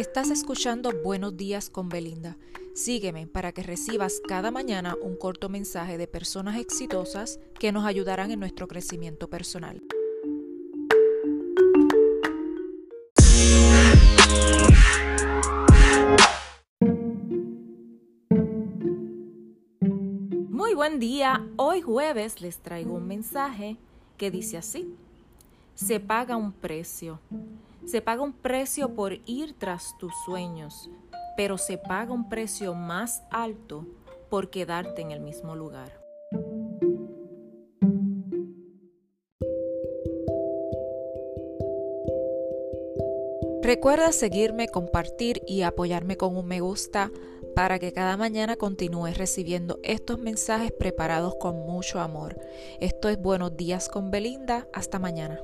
[0.00, 2.38] Estás escuchando Buenos días con Belinda.
[2.74, 8.30] Sígueme para que recibas cada mañana un corto mensaje de personas exitosas que nos ayudarán
[8.30, 9.82] en nuestro crecimiento personal.
[20.48, 21.46] Muy buen día.
[21.56, 23.76] Hoy jueves les traigo un mensaje
[24.16, 24.94] que dice así.
[25.74, 27.20] Se paga un precio.
[27.84, 30.90] Se paga un precio por ir tras tus sueños,
[31.36, 33.86] pero se paga un precio más alto
[34.28, 36.00] por quedarte en el mismo lugar.
[43.62, 47.12] Recuerda seguirme, compartir y apoyarme con un me gusta
[47.54, 52.36] para que cada mañana continúes recibiendo estos mensajes preparados con mucho amor.
[52.80, 54.66] Esto es Buenos días con Belinda.
[54.72, 55.40] Hasta mañana.